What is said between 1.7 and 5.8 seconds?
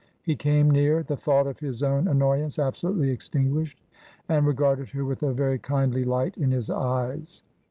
own annoyance absolutely extinguished— and regarded her with a very